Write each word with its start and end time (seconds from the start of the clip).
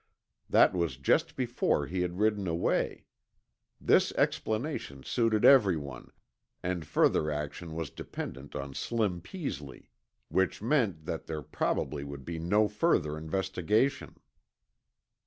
That 0.49 0.73
was 0.73 0.97
just 0.97 1.35
before 1.35 1.85
he 1.85 2.01
had 2.01 2.17
ridden 2.17 2.47
away. 2.47 3.05
This 3.79 4.11
explanation 4.13 5.03
suited 5.03 5.45
everyone, 5.45 6.09
and 6.63 6.87
further 6.87 7.29
action 7.29 7.75
was 7.75 7.91
dependent 7.91 8.55
on 8.55 8.73
Slim 8.73 9.21
Peasley. 9.21 9.91
Which 10.29 10.59
meant 10.59 11.05
that 11.05 11.27
there 11.27 11.43
probably 11.43 12.03
would 12.03 12.25
be 12.25 12.39
no 12.39 12.67
further 12.67 13.15
investigation. 13.15 14.15